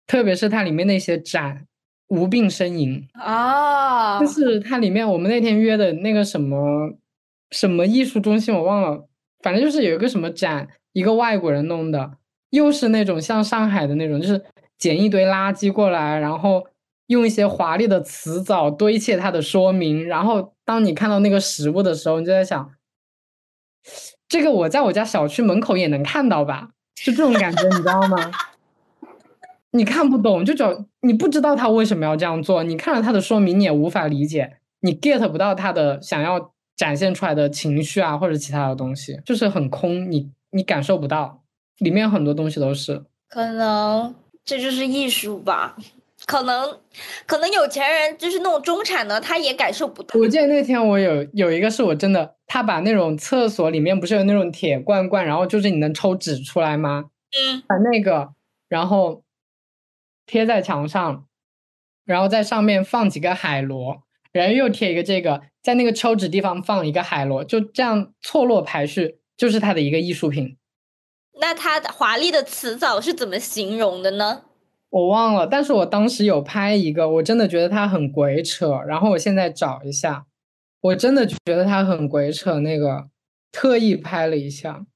[0.07, 1.67] 特别是它里面那些展，
[2.09, 6.92] 无病呻吟啊，就是它里面我们那天约的那个什么
[7.50, 9.09] 什么艺术中心，我忘了，
[9.42, 12.13] 反正就是有一个什么展，一个外国人弄的。
[12.50, 14.40] 又是那种像上海的那种，就是
[14.79, 16.65] 捡一堆垃圾过来，然后
[17.09, 20.07] 用一些华丽的词藻堆砌它的说明。
[20.07, 22.71] 然后当你看到那个实物的时候，你就在想，
[24.29, 26.71] 这个我在我家小区门口也能看到吧？
[26.94, 28.31] 就这种感觉，你知道吗？
[29.77, 32.62] 你看不懂，就找你不知道他为什么要这样做。
[32.62, 41.42] 你看了他的说明，你也无法理解，你 get 不到他的想要展现出来的情绪啊，或者其他的东西，就是很空，你你感受不到，
[41.79, 43.04] 里面很多东西都是。
[43.29, 44.14] 可能
[44.44, 45.77] 这就是艺术吧。
[46.24, 46.79] 可能，
[47.27, 50.18] 可能有钱人就是那种中产的，他也感受不到。
[50.18, 57.04] 我记得那天我有有一个是我真的，他把那种厕所里面不是有那种铁罐罐，然后就是你能抽纸出来吗？
[57.37, 58.31] 嗯，把那个
[58.68, 59.22] 然后
[60.27, 61.27] 贴在墙上，
[62.04, 64.02] 然后在上面放几个海螺，
[64.33, 70.58] 然后又贴一个这个，在那个抽纸地方放一个海螺，就这样错落排序，就是他的一个艺术品。
[71.38, 74.42] 那他华丽的辞藻是怎么形容的呢？
[74.88, 78.81] 我忘了，但是我当时有拍一个，我真的觉得它很鬼扯。
[78.87, 80.27] 然后我现在找一下，
[80.81, 82.60] 我真的觉得它很鬼扯。
[82.60, 83.10] 那个
[83.52, 84.87] 特意拍了一下，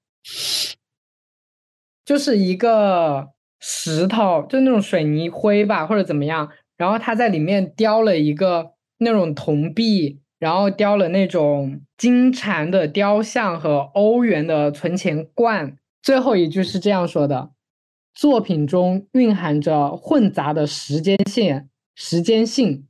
[2.05, 3.31] 就是一个
[3.61, 6.49] 石头，就那种水泥灰吧，或者怎么样。
[6.77, 15.77] 然后他在里面雕了一个那种铜币，然后雕了那种金蝉的雕像和欧元的存钱罐。
[16.03, 17.51] 最后一句是这样说的。
[18.15, 22.87] 作品中蕴含着混杂的时间线、时间性，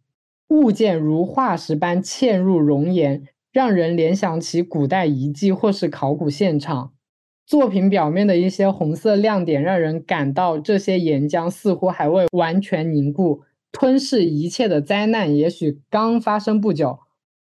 [0.49, 6.93] 物件如化石般嵌入熔岩，让人联想起古代遗迹或是考古现场。
[7.51, 13.43] 作品表面的一些红色亮点，让人感到这些岩浆似乎还未完全凝固，
[13.73, 17.01] 吞噬一切的灾难也许刚发生不久，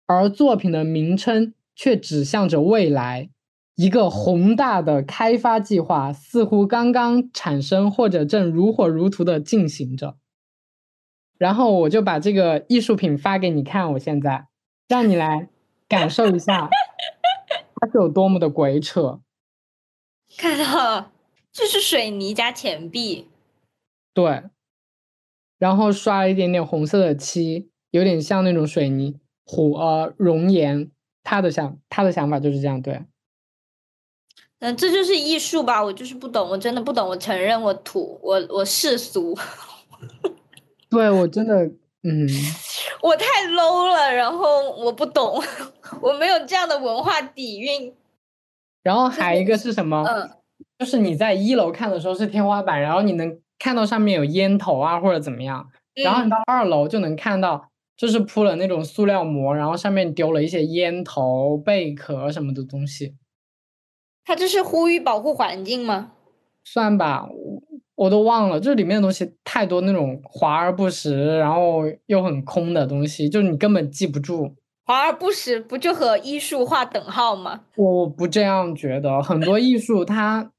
[0.09, 3.31] 而作品的名称却指向着未来。
[3.77, 10.17] 一个宏大的开发计划似乎刚刚产生，或者正如火如荼的进行着。
[11.39, 14.49] 然后我就把这个艺术品发给你看，我现在
[14.89, 15.49] 让你来
[15.89, 16.69] 感受一下，
[17.77, 19.21] 它是有多么的鬼扯。
[20.37, 21.12] 看到了，
[21.53, 23.28] 这是水泥加钱币。
[24.12, 24.45] 对，
[25.59, 30.91] 然后刷了一点点红色的漆，有点像那种水泥虎呃熔岩。
[31.22, 33.03] 他的想他的想法就是这样，对。
[34.59, 35.82] 嗯，这就是艺术吧？
[35.82, 37.09] 我就是不懂，我真的不懂。
[37.09, 39.37] 我承认我土，我我世俗。
[40.91, 41.64] 对我真的，
[42.03, 42.28] 嗯，
[43.03, 45.43] 我太 low 了，然后我不懂，
[46.03, 47.95] 我没有这样的文化底蕴。
[48.85, 50.05] 然后还一个是什么？
[50.07, 50.30] 嗯，
[50.78, 55.66] 就是你在一楼看的时候是天花板，然后你能看到上面有烟头啊或者怎么样，
[56.05, 63.16] 然后你到二楼就能看到，就是铺了那种塑料膜，然后上面丢了一些烟头、贝壳什么的东西。
[64.24, 66.12] 他这是呼吁保护环境吗？
[66.62, 67.62] 算吧，我
[67.95, 74.55] 我都忘了，这里面的东西太多，那种华而不实，然后又很空的东西，就是你根本记不住。
[74.85, 77.62] 华而不实不就和艺术划等号吗？
[77.76, 80.51] 我不这样觉得，很多艺术它，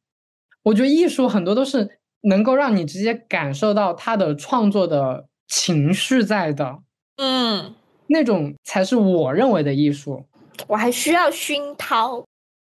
[0.64, 6.80] 我觉得艺术很多都是能够让你直接感受到他的创作的情绪在的，
[7.18, 7.76] 嗯，
[8.08, 10.26] 那种才是我认为的艺术。
[10.68, 12.26] 我还需要熏陶。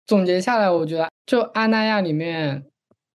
[0.05, 2.65] 总结下来，我觉得就阿那亚里面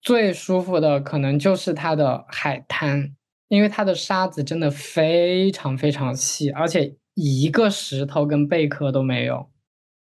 [0.02, 3.14] 最舒服的可能就是它的海滩，
[3.50, 9.50] 因为它的沙子真的非常非常细，而且一个石头跟贝壳都没有，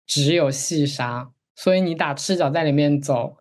[0.07, 3.36] 只有细沙，所以你打赤脚在里面走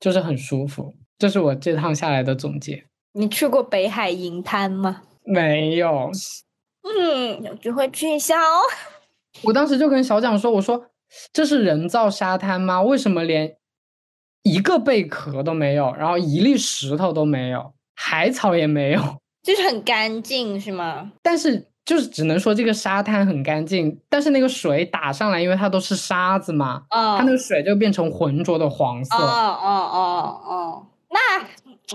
[0.00, 0.96] 就是很舒服。
[1.18, 2.86] 这是我这趟下来的总结。
[3.12, 5.02] 你去过北海银滩吗？
[5.22, 6.10] 没有。
[6.82, 8.60] 嗯，有机会去一下哦。
[9.42, 10.90] 我当时就跟小蒋说，我说。
[11.32, 12.82] 这是人造沙滩吗？
[12.82, 13.56] 为什么连
[14.42, 19.00] 一个贝壳都没有，然后一粒石头都没有，海草也没有，
[19.40, 21.12] 就是很干净，是吗？
[21.22, 29.16] 但是就是只能说这个沙滩很干净，但是那个水打上来，因为它都是沙子嘛，它那个水就变成浑浊的黄色。
[29.16, 31.18] 哦哦哦哦，那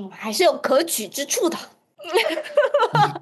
[0.10, 1.56] 还是有可取之处的。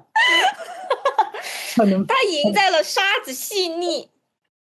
[1.76, 2.06] 它赢
[2.54, 4.08] 在了沙子细腻。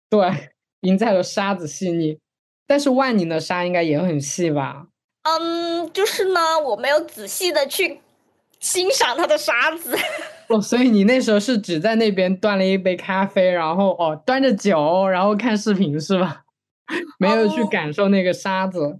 [0.09, 0.49] 对。
[0.81, 2.17] 赢在了沙子细腻，
[2.65, 4.87] 但是万宁的沙应该也很细吧？
[5.23, 7.99] 嗯，就是呢，我没有仔细的去
[8.61, 9.99] 欣赏它的沙子。
[10.49, 16.43] 哦，所以你那时候是只在那边端了一杯咖啡，然后哦端着酒，然后看视频是吧？
[17.19, 18.99] 没有去感受那个沙子。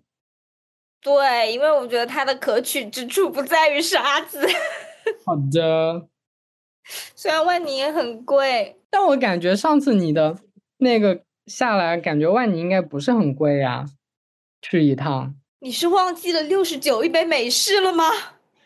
[1.01, 4.39] 对，因为我觉得它的可取之处不在于沙子。
[5.25, 6.07] 好的。
[7.15, 10.37] 虽然万宁也很贵，但我感觉上次你的
[10.77, 11.21] 那个。
[11.47, 13.83] 下来感觉万宁应该不是很贵呀，
[14.61, 15.33] 去一趟。
[15.61, 18.03] 你是忘记了六十九一杯美式了吗？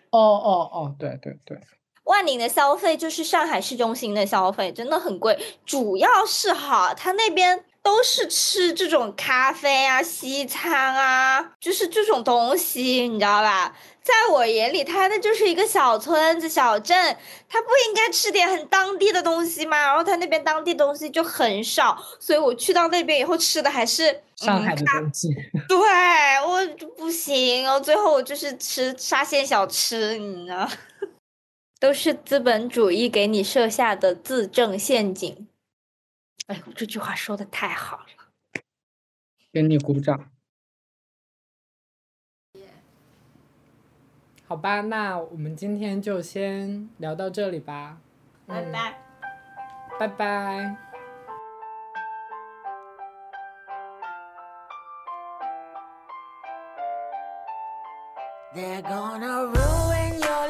[0.09, 1.57] 哦哦哦，对对对。
[2.03, 5.37] 万宁的消费就是上海市中心的消费，真的很贵。
[5.65, 13.75] 主要是哈，他那边都是吃这种咖啡啊、西餐啊，就是这种东西，你知道吧？
[14.03, 19.77] 在我眼里，它那就是一个小村子、小镇，它不应该吃点很当地的东西吗？
[19.77, 25.29] 然后它那边当地东西就很少，所以我去到那边以后吃的还是上海的东西。
[25.69, 25.77] 对
[26.45, 30.67] 我不行，然后最后我就是吃沙县小吃，你知道，
[31.83, 35.49] 都是资本主义给你设下的自证陷阱。
[36.47, 38.61] 哎呦，这句话说的太好了，
[39.51, 40.31] 给你鼓掌。
[44.47, 47.97] 好吧，那我们今天就先聊到这里吧。
[48.47, 48.97] 拜拜，
[49.99, 50.77] 拜拜。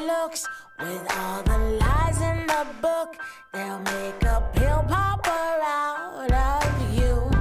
[0.05, 0.47] looks
[0.79, 3.15] with all the lies in the book.
[3.53, 7.31] They'll make a pill popper out of you.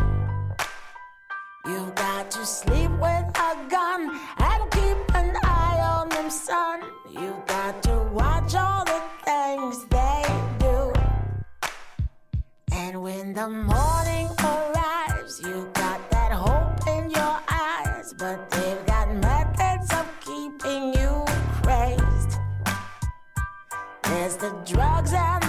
[1.67, 6.83] You've got to sleep with a gun and keep an eye on them, son.
[7.11, 10.23] You've got to watch all the things they
[10.59, 10.93] do.
[12.73, 14.22] And when the morning
[24.43, 25.41] the drugs and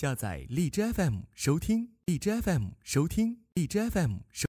[0.00, 4.46] 下载荔枝 FM 收听，荔枝 FM 收听，荔枝 FM 收。